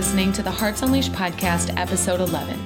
[0.00, 2.58] listening to the Hearts Unleashed podcast, episode 11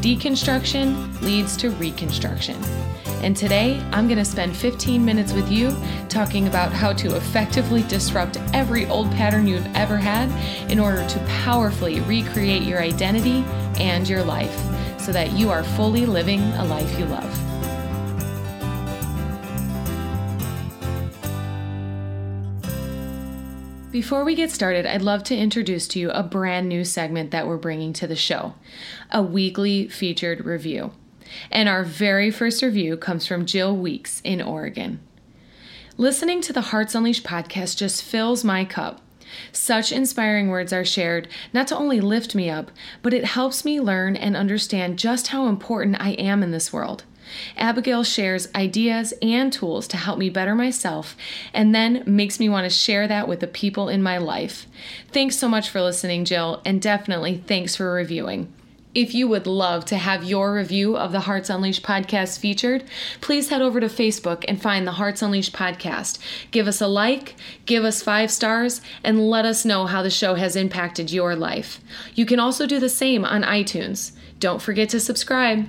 [0.00, 2.54] Deconstruction Leads to Reconstruction.
[3.20, 5.76] And today, I'm going to spend 15 minutes with you
[6.08, 10.30] talking about how to effectively disrupt every old pattern you've ever had
[10.70, 13.42] in order to powerfully recreate your identity
[13.82, 14.56] and your life
[15.00, 17.47] so that you are fully living a life you love.
[23.90, 27.46] Before we get started, I'd love to introduce to you a brand new segment that
[27.46, 28.52] we're bringing to the show
[29.10, 30.92] a weekly featured review.
[31.50, 35.00] And our very first review comes from Jill Weeks in Oregon.
[35.96, 39.00] Listening to the Hearts Unleashed podcast just fills my cup.
[39.52, 43.80] Such inspiring words are shared not to only lift me up, but it helps me
[43.80, 47.04] learn and understand just how important I am in this world.
[47.56, 51.16] Abigail shares ideas and tools to help me better myself
[51.52, 54.66] and then makes me want to share that with the people in my life.
[55.12, 58.52] Thanks so much for listening, Jill, and definitely thanks for reviewing.
[58.94, 62.84] If you would love to have your review of the Hearts Unleashed podcast featured,
[63.20, 66.18] please head over to Facebook and find the Hearts Unleashed podcast.
[66.50, 70.34] Give us a like, give us five stars, and let us know how the show
[70.34, 71.80] has impacted your life.
[72.14, 74.12] You can also do the same on iTunes.
[74.40, 75.68] Don't forget to subscribe.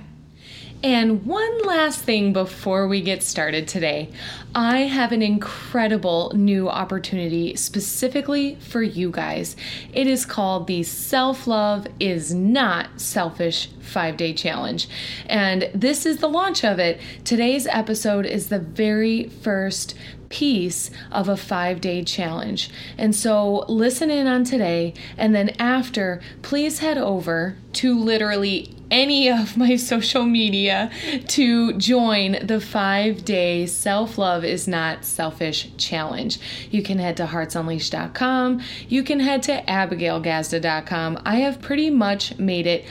[0.82, 4.08] And one last thing before we get started today.
[4.54, 9.56] I have an incredible new opportunity specifically for you guys.
[9.92, 14.88] It is called the Self Love is Not Selfish five day challenge.
[15.26, 16.98] And this is the launch of it.
[17.24, 19.94] Today's episode is the very first
[20.30, 22.70] piece of a five day challenge.
[22.96, 29.28] And so listen in on today, and then after, please head over to literally any
[29.28, 30.90] of my social media
[31.28, 36.38] to join the five day self love is not selfish challenge.
[36.70, 41.22] You can head to heartsunleashed.com, you can head to abigailgazda.com.
[41.26, 42.84] I have pretty much made it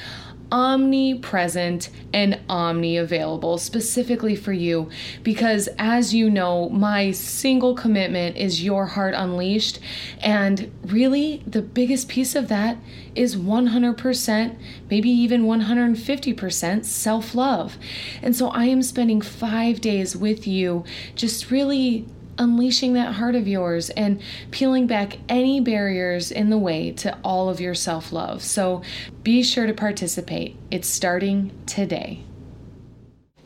[0.51, 4.89] omnipresent and omni available specifically for you.
[5.23, 9.79] Because as you know my single commitment is your heart unleashed.
[10.21, 12.77] And really the biggest piece of that
[13.15, 14.57] is 100%
[14.89, 17.77] maybe even 150% self-love.
[18.21, 20.83] And so i am spending 5 days with you
[21.15, 22.07] just really
[22.39, 27.49] unleashing that heart of yours and peeling back any barriers in the way to all
[27.49, 28.41] of your self love.
[28.41, 28.81] So
[29.21, 30.57] be sure to participate.
[30.71, 32.23] It's starting today.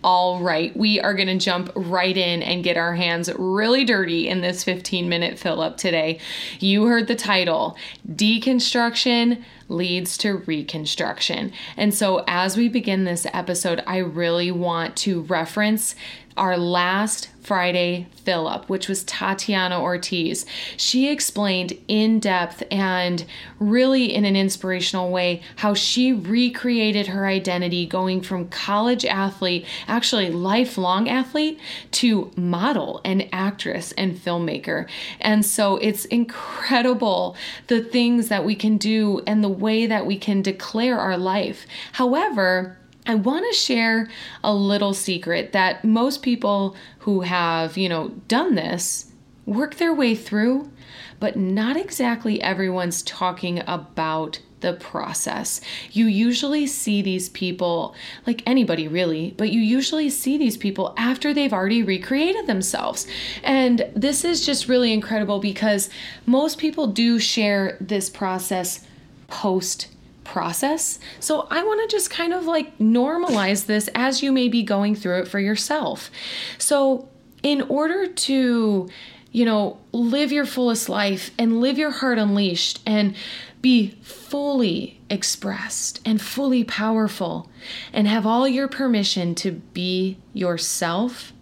[0.04, 4.28] All right, we are going to jump right in and get our hands really dirty
[4.28, 6.20] in this 15 minute fill up today.
[6.60, 9.42] You heard the title Deconstruction
[9.74, 11.52] leads to reconstruction.
[11.76, 15.96] And so, as we begin this episode, I really want to reference
[16.38, 20.46] our last Friday fill up, which was Tatiana Ortiz.
[20.78, 23.26] She explained in depth and
[23.60, 30.32] really in an inspirational way how she recreated her identity going from college athlete, actually
[30.32, 31.60] lifelong athlete,
[31.92, 34.88] to model and actress and filmmaker.
[35.20, 37.36] And so it's incredible
[37.68, 41.66] the things that we can do and the way that we can declare our life.
[41.94, 44.10] However, I want to share
[44.44, 49.12] a little secret that most people who have, you know, done this
[49.46, 50.72] work their way through,
[51.20, 55.60] but not exactly everyone's talking about the process.
[55.92, 57.94] You usually see these people,
[58.26, 63.06] like anybody really, but you usually see these people after they've already recreated themselves.
[63.44, 65.90] And this is just really incredible because
[66.26, 68.88] most people do share this process
[69.28, 69.88] post
[70.24, 71.00] process.
[71.20, 74.96] So I want to just kind of like normalize this as you may be going
[74.96, 76.10] through it for yourself.
[76.58, 77.08] So,
[77.42, 78.90] in order to,
[79.34, 83.16] you know, live your fullest life and live your heart unleashed and
[83.62, 87.50] be fully expressed and fully powerful
[87.92, 91.34] and have all your permission to be yourself,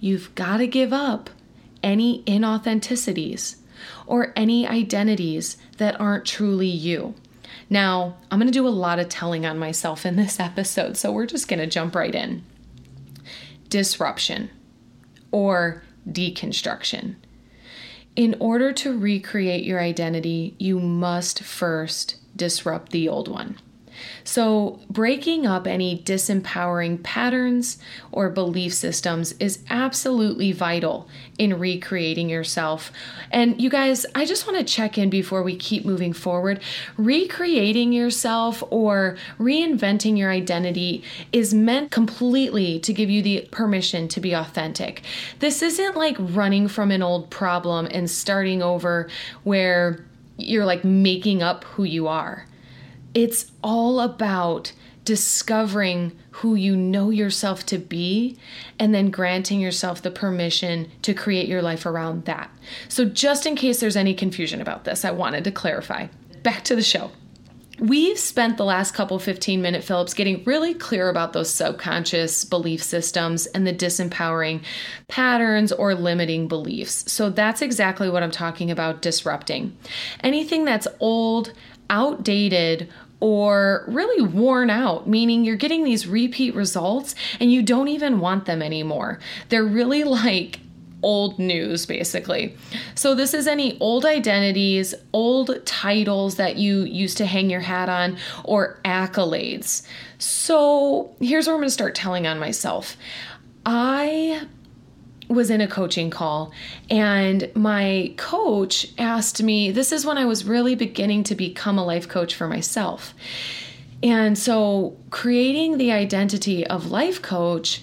[0.00, 1.28] you've got to give up
[1.82, 3.59] any inauthenticities
[4.06, 7.14] or any identities that aren't truly you.
[7.68, 11.12] Now, I'm going to do a lot of telling on myself in this episode, so
[11.12, 12.44] we're just going to jump right in.
[13.68, 14.50] Disruption
[15.30, 17.16] or deconstruction.
[18.16, 23.58] In order to recreate your identity, you must first disrupt the old one.
[24.24, 27.78] So, breaking up any disempowering patterns
[28.12, 31.08] or belief systems is absolutely vital
[31.38, 32.92] in recreating yourself.
[33.30, 36.60] And you guys, I just want to check in before we keep moving forward.
[36.96, 41.02] Recreating yourself or reinventing your identity
[41.32, 45.02] is meant completely to give you the permission to be authentic.
[45.38, 49.08] This isn't like running from an old problem and starting over
[49.44, 50.04] where
[50.36, 52.46] you're like making up who you are.
[53.14, 54.72] It's all about
[55.04, 58.38] discovering who you know yourself to be
[58.78, 62.50] and then granting yourself the permission to create your life around that.
[62.88, 66.08] So, just in case there's any confusion about this, I wanted to clarify.
[66.42, 67.10] Back to the show.
[67.80, 72.44] We've spent the last couple 15 minute fill ups getting really clear about those subconscious
[72.44, 74.62] belief systems and the disempowering
[75.08, 77.10] patterns or limiting beliefs.
[77.10, 79.74] So that's exactly what I'm talking about disrupting.
[80.22, 81.54] Anything that's old,
[81.90, 82.88] outdated,
[83.20, 88.46] or really worn out, meaning you're getting these repeat results and you don't even want
[88.46, 89.18] them anymore.
[89.50, 90.60] They're really like
[91.02, 92.56] old news, basically.
[92.94, 97.88] So, this is any old identities, old titles that you used to hang your hat
[97.88, 99.86] on, or accolades.
[100.18, 102.96] So, here's where I'm gonna start telling on myself.
[103.64, 104.46] I
[105.30, 106.52] was in a coaching call
[106.90, 111.84] and my coach asked me this is when I was really beginning to become a
[111.84, 113.14] life coach for myself.
[114.02, 117.82] And so creating the identity of life coach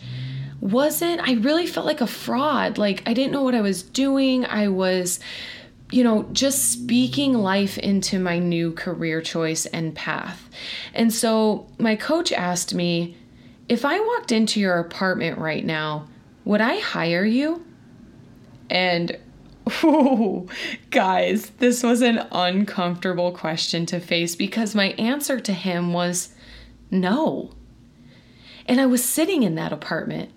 [0.59, 2.77] wasn't, I really felt like a fraud.
[2.77, 4.45] Like I didn't know what I was doing.
[4.45, 5.21] I was,
[5.89, 10.49] you know, just speaking life into my new career choice and path.
[10.93, 13.15] And so my coach asked me
[13.69, 16.07] if I walked into your apartment right now,
[16.47, 17.65] would I hire you?
[18.69, 19.17] And
[19.83, 20.47] Ooh,
[20.91, 26.33] guys, this was an uncomfortable question to face because my answer to him was
[26.89, 27.51] no.
[28.65, 30.31] And I was sitting in that apartment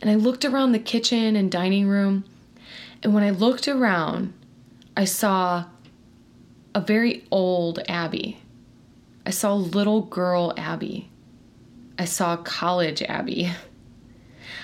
[0.00, 2.24] and I looked around the kitchen and dining room.
[3.04, 4.32] And when I looked around,
[4.96, 5.66] I saw
[6.74, 8.40] a very old Abby.
[9.24, 11.10] I saw little girl Abby.
[11.96, 13.52] I saw college Abby.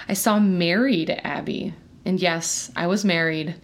[0.08, 1.74] I saw married Abby.
[2.04, 3.54] And yes, I was married.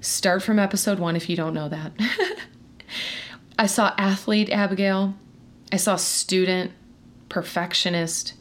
[0.00, 1.92] Start from episode one if you don't know that.
[3.58, 5.14] I saw athlete Abigail.
[5.70, 6.72] I saw student,
[7.28, 8.34] perfectionist,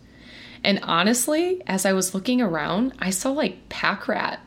[0.63, 4.39] and honestly, as I was looking around, I saw like pack rat,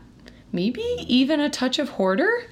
[0.52, 2.46] maybe even a touch of hoarder.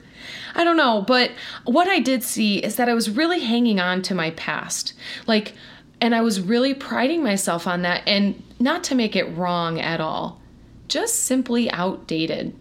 [0.54, 1.32] I don't know, but
[1.64, 4.94] what I did see is that I was really hanging on to my past.
[5.26, 5.54] Like,
[6.00, 10.00] and I was really priding myself on that, and not to make it wrong at
[10.00, 10.40] all,
[10.92, 12.54] just simply outdated.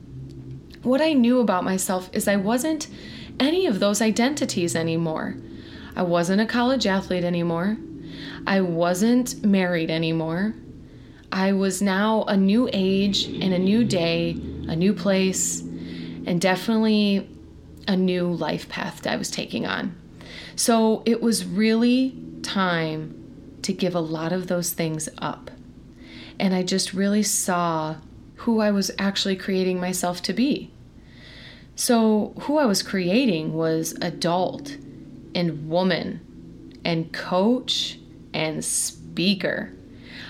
[0.83, 2.87] What I knew about myself is I wasn't
[3.41, 5.35] any of those identities anymore.
[5.97, 7.75] I wasn't a college athlete anymore.
[8.47, 10.53] I wasn't married anymore.
[11.29, 14.37] I was now a new age and a new day,
[14.69, 17.29] a new place, and definitely
[17.85, 19.93] a new life path that I was taking on.
[20.55, 25.51] So it was really time to give a lot of those things up.
[26.39, 27.97] And I just really saw
[28.41, 30.71] who I was actually creating myself to be.
[31.75, 34.77] So, who I was creating was adult
[35.35, 37.99] and woman and coach
[38.33, 39.73] and speaker.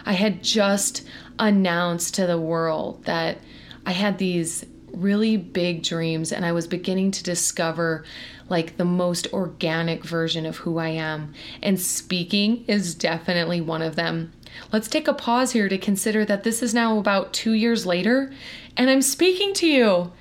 [0.06, 1.08] I had just
[1.40, 3.38] announced to the world that
[3.86, 8.04] I had these really big dreams and I was beginning to discover
[8.50, 11.34] like the most organic version of who I am.
[11.62, 14.34] And speaking is definitely one of them.
[14.74, 18.32] Let's take a pause here to consider that this is now about two years later
[18.78, 20.12] and I'm speaking to you.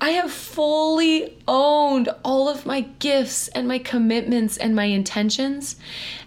[0.00, 5.76] I have fully owned all of my gifts and my commitments and my intentions,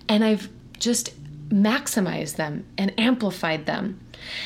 [0.08, 0.48] and I've
[0.78, 1.12] just
[1.50, 4.00] maximized them and amplified them.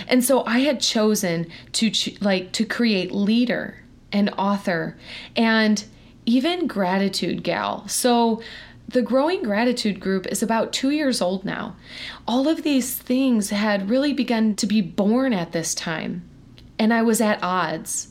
[0.08, 1.92] And so I had chosen to
[2.22, 4.98] like to create leader and author
[5.36, 5.84] and
[6.26, 7.88] even gratitude gal.
[7.88, 8.42] So
[8.88, 11.76] the growing gratitude group is about 2 years old now.
[12.28, 16.28] All of these things had really begun to be born at this time.
[16.80, 18.10] And I was at odds.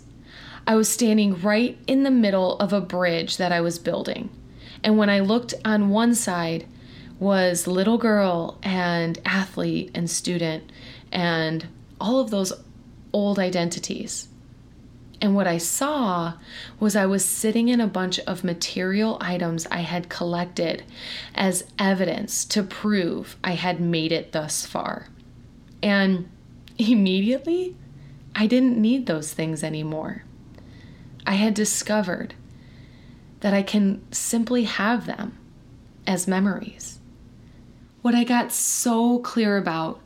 [0.67, 4.29] I was standing right in the middle of a bridge that I was building.
[4.83, 6.67] And when I looked on one side,
[7.19, 10.71] was little girl and athlete and student
[11.13, 11.67] and
[12.01, 12.53] all of those
[13.13, 14.29] old identities.
[15.21, 16.35] And what I saw
[16.79, 20.85] was I was sitting in a bunch of material items I had collected
[21.35, 25.09] as evidence to prove I had made it thus far.
[25.83, 26.29] And
[26.79, 27.77] immediately,
[28.35, 30.25] I didn't need those things anymore.
[31.27, 32.35] I had discovered
[33.41, 35.39] that I can simply have them
[36.07, 36.99] as memories.
[38.03, 40.01] What I got so clear about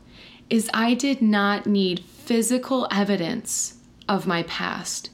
[0.51, 3.79] is I did not need physical evidence
[4.09, 5.11] of my past.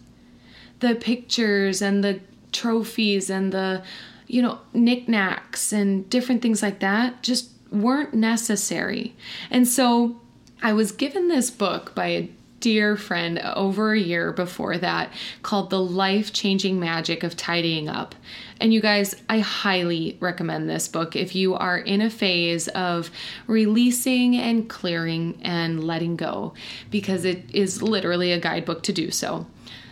[0.80, 2.20] The pictures and the
[2.52, 3.82] trophies and the,
[4.26, 9.14] you know, knickknacks and different things like that just weren't necessary.
[9.50, 10.20] And so
[10.62, 12.30] I was given this book by a
[12.66, 18.16] dear friend over a year before that called The Life Changing Magic of Tidying Up.
[18.60, 23.12] And you guys, I highly recommend this book if you are in a phase of
[23.46, 26.54] releasing and clearing and letting go,
[26.90, 29.46] because it is literally a guidebook to do so.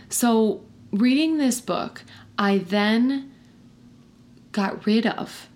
[0.09, 2.03] So, reading this book,
[2.37, 3.31] I then
[4.51, 5.47] got rid of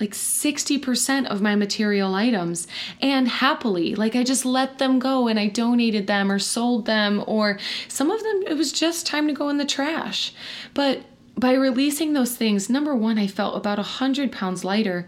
[0.00, 2.66] like 60% of my material items
[3.00, 7.22] and happily like i just let them go and i donated them or sold them
[7.26, 10.32] or some of them it was just time to go in the trash
[10.74, 11.02] but
[11.40, 15.06] by releasing those things, number one, I felt about a 100 pounds lighter,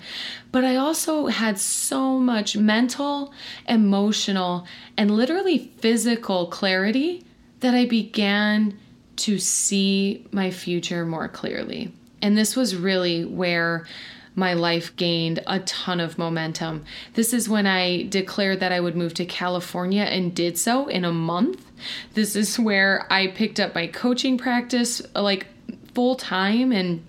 [0.51, 3.35] but I also had so much mental,
[3.69, 7.25] emotional, and literally physical clarity
[7.61, 8.79] that I began
[9.17, 11.93] to see my future more clearly.
[12.23, 13.87] And this was really where
[14.35, 16.85] my life gained a ton of momentum.
[17.15, 21.05] This is when I declared that I would move to California and did so in
[21.05, 21.71] a month.
[22.15, 25.47] This is where I picked up my coaching practice like
[25.95, 27.05] full time and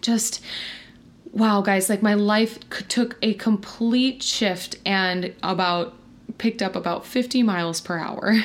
[0.00, 0.42] just
[1.32, 2.58] wow guys like my life
[2.88, 5.94] took a complete shift and about
[6.38, 8.36] picked up about 50 miles per hour.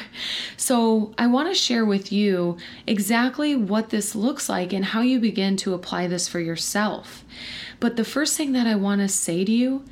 [0.57, 5.19] So, I want to share with you exactly what this looks like and how you
[5.19, 7.25] begin to apply this for yourself.
[7.79, 9.83] But the first thing that I want to say to you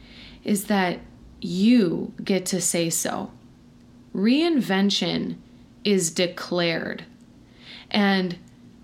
[0.44, 1.00] is that
[1.42, 3.32] you get to say so.
[4.14, 5.38] Reinvention
[5.84, 7.04] is declared.
[7.90, 8.38] And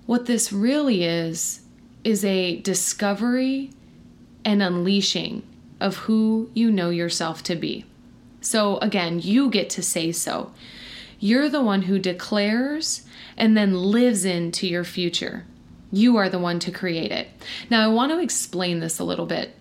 [0.05, 1.62] what this really is,
[2.03, 3.71] is a discovery
[4.43, 5.43] and unleashing
[5.79, 7.85] of who you know yourself to be.
[8.46, 10.52] So again, you get to say so.
[11.20, 13.04] You're the one who declares
[13.38, 15.46] and then lives into your future.
[15.92, 17.28] You are the one to create it.
[17.70, 19.56] Now, I want to explain this a little bit.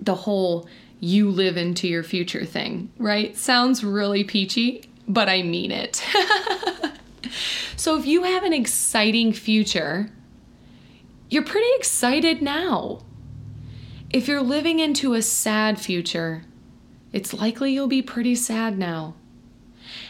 [0.00, 3.36] The whole you live into your future thing, right?
[3.36, 6.02] Sounds really peachy, but I mean it.
[7.80, 10.10] So if you have an exciting future,
[11.30, 13.00] you're pretty excited now.
[14.10, 16.42] If you're living into a sad future,
[17.12, 19.14] it's likely you'll be pretty sad now.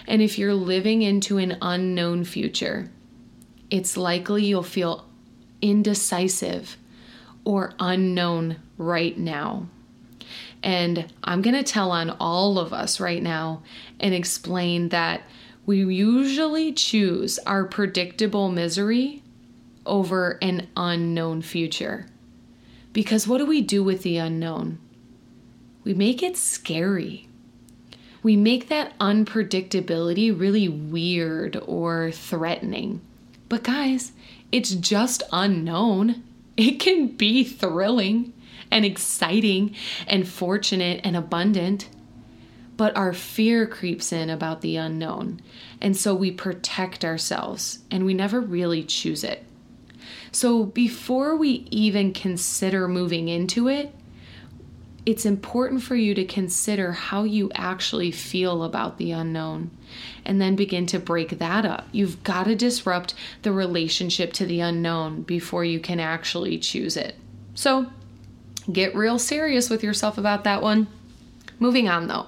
[0.06, 2.90] And if you're living into an unknown future,
[3.70, 5.06] it's likely you'll feel
[5.62, 6.76] indecisive
[7.44, 9.66] or unknown right now.
[10.62, 13.62] And I'm going to tell on all of us right now
[13.98, 15.22] and explain that
[15.64, 19.22] we usually choose our predictable misery
[19.86, 22.06] over an unknown future.
[22.92, 24.78] Because what do we do with the unknown?
[25.84, 27.28] We make it scary.
[28.22, 33.00] We make that unpredictability really weird or threatening.
[33.48, 34.12] But guys,
[34.52, 36.22] it's just unknown.
[36.56, 38.34] It can be thrilling
[38.70, 39.74] and exciting
[40.06, 41.88] and fortunate and abundant
[42.80, 45.38] but our fear creeps in about the unknown.
[45.82, 49.44] And so we protect ourselves and we never really choose it.
[50.32, 53.94] So before we even consider moving into it,
[55.06, 59.70] it's important for you to consider how you actually feel about the unknown
[60.24, 61.88] and then begin to break that up.
[61.90, 67.16] You've got to disrupt the relationship to the unknown before you can actually choose it.
[67.54, 67.90] So
[68.70, 70.86] get real serious with yourself about that one.
[71.58, 72.26] Moving on though.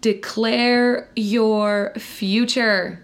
[0.00, 3.02] Declare your future.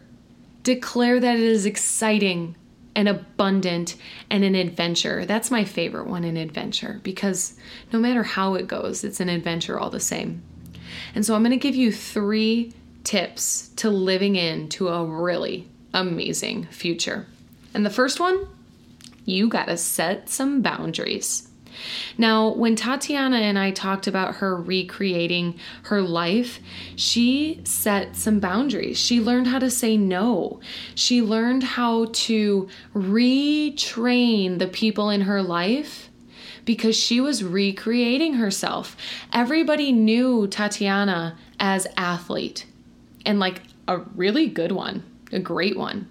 [0.63, 2.55] Declare that it is exciting
[3.01, 3.97] and abundant
[4.29, 5.25] and an adventure.
[5.25, 7.55] That's my favorite one, an adventure, because
[7.95, 10.43] no matter how it goes, it's an adventure all the same.
[11.15, 16.67] And so I'm going to give you three tips to living into a really amazing
[16.67, 17.27] future.
[17.73, 18.47] And the first one,
[19.25, 21.49] you got to set some boundaries.
[22.19, 26.61] Now, when Tatiana and I talked about her recreating her life,
[26.97, 28.99] she set some boundaries.
[28.99, 30.61] She learned how to say no.
[30.95, 36.11] She learned how to retrain the people in her life
[36.65, 38.97] because she was recreating herself.
[39.33, 42.67] Everybody knew Tatiana as athlete
[43.25, 46.09] and like a really good one, a great one.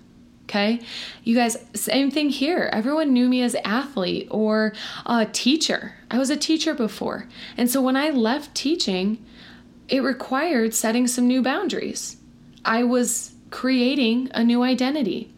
[0.50, 0.80] Okay.
[1.24, 2.72] You guys, same thing here.
[2.74, 4.74] Everyone knew me as athlete or
[5.06, 5.94] a teacher.
[6.10, 7.28] I was a teacher before.
[7.56, 9.24] And so when I left teaching,
[9.88, 12.18] it required setting some new boundaries.
[12.66, 15.32] I was creating a new identity.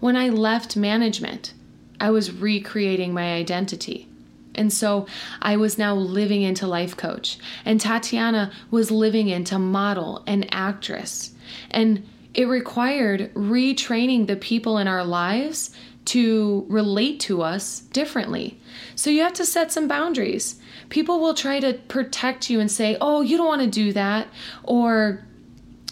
[0.00, 1.54] When I left management,
[2.00, 4.08] I was recreating my identity.
[4.56, 5.06] And so
[5.40, 7.38] I was now living into life coach.
[7.64, 11.30] And Tatiana was living into model and actress.
[11.70, 12.02] And
[12.36, 15.70] it required retraining the people in our lives
[16.04, 18.60] to relate to us differently.
[18.94, 20.60] So you have to set some boundaries.
[20.90, 24.28] People will try to protect you and say, oh, you don't want to do that.
[24.62, 25.24] Or,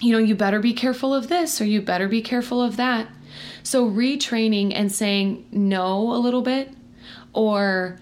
[0.01, 3.09] you know, you better be careful of this or you better be careful of that.
[3.63, 6.71] So, retraining and saying no a little bit
[7.33, 7.99] or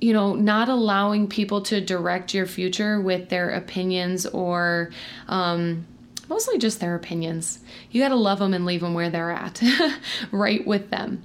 [0.00, 4.90] you know, not allowing people to direct your future with their opinions or
[5.28, 5.86] um,
[6.28, 7.60] mostly just their opinions.
[7.90, 9.62] You got to love them and leave them where they're at,
[10.32, 11.22] right with them.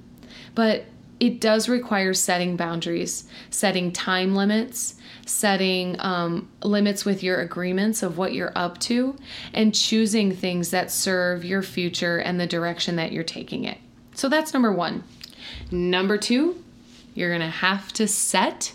[0.54, 0.86] But
[1.20, 4.94] it does require setting boundaries, setting time limits,
[5.26, 9.16] setting um, limits with your agreements of what you're up to,
[9.52, 13.78] and choosing things that serve your future and the direction that you're taking it.
[14.14, 15.04] So that's number one.
[15.70, 16.62] Number two,
[17.14, 18.74] you're going to have to set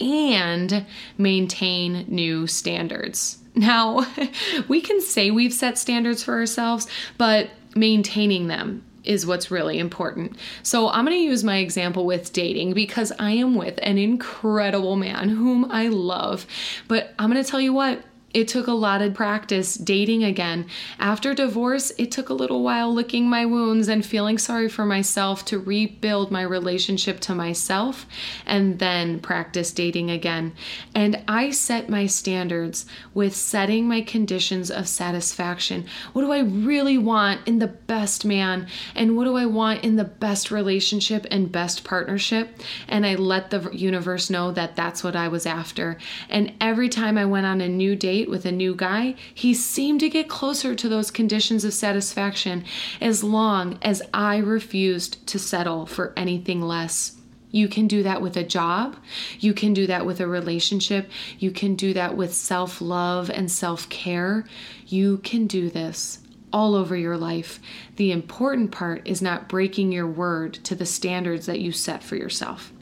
[0.00, 0.84] and
[1.16, 3.38] maintain new standards.
[3.54, 4.06] Now,
[4.68, 6.86] we can say we've set standards for ourselves,
[7.18, 10.36] but maintaining them is what's really important.
[10.62, 14.96] So, I'm going to use my example with dating because I am with an incredible
[14.96, 16.46] man whom I love.
[16.88, 18.02] But I'm going to tell you what,
[18.34, 20.66] it took a lot of practice dating again.
[20.98, 25.44] After divorce, it took a little while licking my wounds and feeling sorry for myself
[25.46, 28.06] to rebuild my relationship to myself
[28.46, 30.54] and then practice dating again.
[30.94, 35.86] And I set my standards with setting my conditions of satisfaction.
[36.12, 38.66] What do I really want in the best man?
[38.94, 42.60] And what do I want in the best relationship and best partnership?
[42.88, 45.98] And I let the universe know that that's what I was after.
[46.28, 49.52] And every time I went on a new date, date with a new guy, he
[49.52, 52.64] seemed to get closer to those conditions of satisfaction
[53.00, 57.16] as long as I refused to settle for anything less.
[57.50, 58.96] You can do that with a job.
[59.40, 61.10] You can do that with a relationship.
[61.38, 64.46] You can do that with self love and self care.
[64.86, 67.60] You can do this all over your life.
[67.96, 72.16] The important part is not breaking your word to the standards that you set for
[72.16, 72.72] yourself.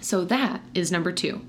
[0.00, 1.40] So that is number two.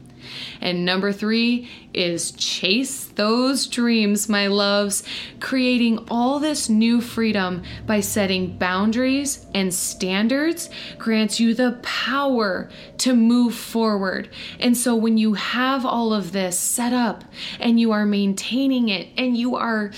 [0.62, 5.04] And number three is chase those dreams, my loves,
[5.40, 13.16] creating all this new freedom by setting boundaries and standards grants you the power to
[13.16, 14.30] move forward.
[14.60, 17.24] And so when you have all of this set up
[17.60, 19.92] and you are maintaining it and you are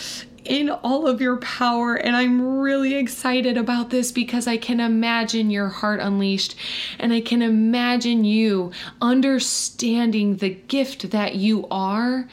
[0.47, 1.95] in all of your power.
[1.95, 6.55] And I'm really excited about this because I can imagine your heart unleashed
[6.99, 12.27] and I can imagine you understanding the gift that you are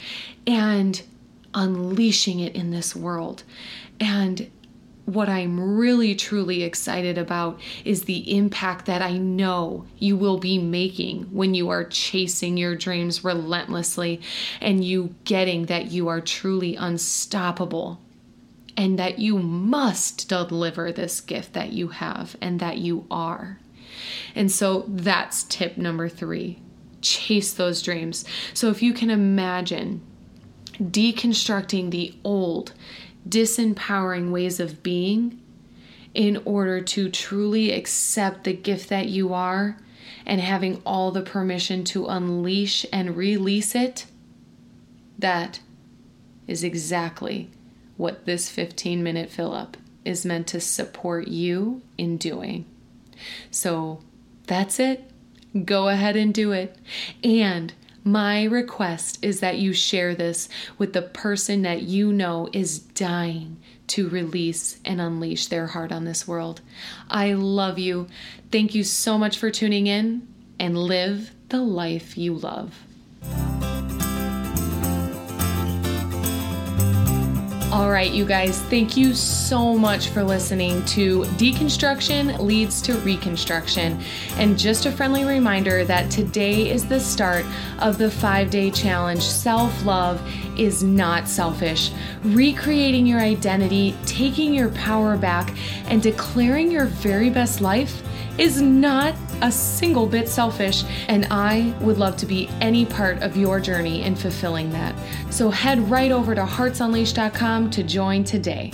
[0.47, 1.01] and
[1.53, 3.43] unleashing it in this world.
[3.99, 4.49] And
[5.05, 10.57] what I'm really truly excited about is the impact that I know you will be
[10.57, 14.21] making when you are chasing your dreams relentlessly
[14.61, 17.99] and you getting that you are truly unstoppable
[18.77, 23.59] and that you must deliver this gift that you have and that you are.
[24.35, 26.59] And so that's tip number three
[27.01, 28.25] chase those dreams.
[28.53, 30.01] So if you can imagine
[30.79, 32.73] deconstructing the old,
[33.27, 35.41] disempowering ways of being
[36.13, 39.77] in order to truly accept the gift that you are
[40.25, 44.05] and having all the permission to unleash and release it,
[45.19, 45.59] that
[46.47, 47.49] is exactly
[47.97, 52.65] what this 15 minute fill up is meant to support you in doing.
[53.51, 54.01] So
[54.47, 55.09] that's it.
[55.63, 56.77] Go ahead and do it.
[57.23, 62.77] And my request is that you share this with the person that you know is
[62.79, 66.61] dying to release and unleash their heart on this world.
[67.09, 68.07] I love you.
[68.51, 70.27] Thank you so much for tuning in
[70.59, 72.84] and live the life you love.
[77.75, 84.01] All right, you guys, thank you so much for listening to Deconstruction Leads to Reconstruction.
[84.37, 87.45] And just a friendly reminder that today is the start
[87.79, 89.23] of the five day challenge.
[89.23, 90.25] Self love
[90.57, 91.91] is not selfish.
[92.23, 95.53] Recreating your identity, taking your power back,
[95.87, 98.01] and declaring your very best life
[98.37, 103.37] is not a single bit selfish, and I would love to be any part of
[103.37, 104.95] your journey in fulfilling that.
[105.29, 108.71] So head right over to heartsunleashed.com to join today.